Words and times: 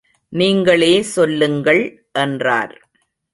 நீங்களே 0.29 1.01
சொல்லுங்கள் 1.01 1.83
என்றார். 2.11 2.73